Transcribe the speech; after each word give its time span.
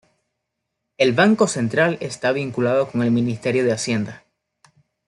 El 0.97 1.13
Banco 1.13 1.45
Central 1.45 1.99
está 2.01 2.31
vinculado 2.31 2.87
con 2.89 3.03
el 3.03 3.11
Ministerio 3.11 3.63
de 3.63 3.73
Hacienda. 3.73 4.23